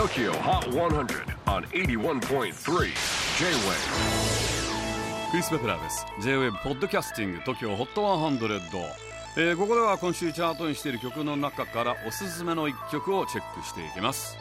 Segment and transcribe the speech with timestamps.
[0.00, 2.50] TOKYO HOT 100 on 81.3 J-WAVE
[5.30, 6.06] クリス・ベプラーです。
[6.22, 8.82] J-WAVE ポッドキャスティング TOKYO HOT 100、
[9.36, 14.38] えー、ここでは今週チャートにしている曲の中からおすすめの一曲をチェックしていきます。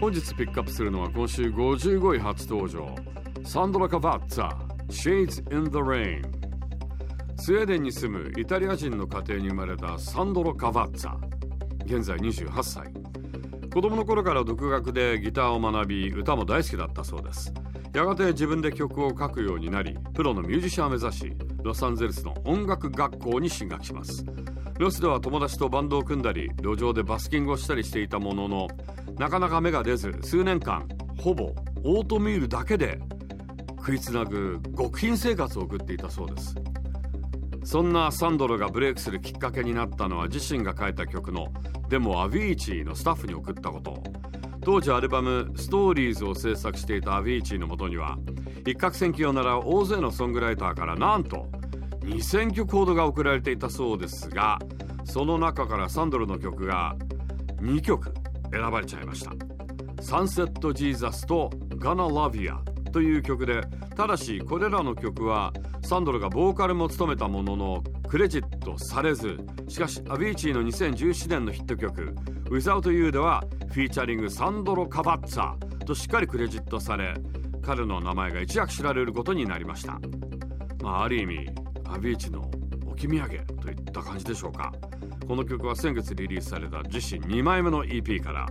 [0.00, 2.94] 本日ピックアップするのは今週55位初登場。
[3.44, 4.56] サンドラ・カバッツァ
[4.88, 6.22] Shades in the Rain
[7.36, 11.14] スウェーデンに住むイタリア人の家庭に生まれたサンドロ・カバッツァ
[11.84, 13.05] 現在28歳。
[13.76, 17.52] 子供の頃から独学でギターを学び歌も大好きだったそうです。
[17.92, 24.24] やがて自分で曲を書くようになりプロのミュージシャンを目指しロサンゼルスの音楽学校に進学します。
[24.78, 28.68] ロスでは友達とバンドを組んだり路上でバスキングをしたりしていたものの
[29.18, 30.88] なかなか芽が出ず数年間
[31.18, 31.52] ほぼ
[31.84, 32.98] オートミールだけで
[33.76, 36.54] 食いつなぐ極貧生活を送っていたそうです。
[37.66, 41.48] そんなサンドロがブレイクするきっかけになったのは自身が書いた曲の
[41.88, 44.02] でもアビーチーのスタッフに送ったこと。
[44.66, 48.18] 当時アルバム「ストーリーズを制作していたアビーチーのもとには
[48.66, 51.48] 一攫千金を習う大勢のソングライターからなんと
[52.00, 54.58] 2000曲ほどが送られていたそうですが
[55.04, 56.96] その中からサンドロの曲が
[57.60, 58.12] 2曲
[58.52, 59.32] 選ばれちゃいました
[60.02, 62.60] 「サンセット・ジーザス」と「ガナ・ラビア」
[62.92, 63.60] という曲で
[63.94, 65.52] ただしこれらの曲は
[65.86, 72.12] サンドロがボーカルも務めたもののクレジットされずしかしアビーチーの2017年のヒット曲
[72.50, 77.14] 「Without You」ではフィーチャリングサンドロ・カバッツァとしっかりクレジットされ
[77.62, 80.00] 彼の名前が一躍知られることになりました。
[80.82, 81.50] まあある意味
[81.84, 82.40] アビーチの
[82.84, 84.72] 置き土産といった感じでしょうか。
[85.28, 88.46] この曲は先月リリースされた自身2枚目の EP から。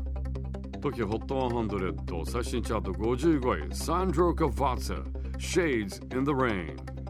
[0.79, 5.03] TOKIOHOT100 最新チャート55位サンドロ・カバッツァ
[5.37, 6.94] Shades in the Rain